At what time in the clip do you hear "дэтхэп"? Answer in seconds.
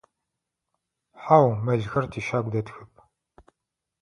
2.53-2.91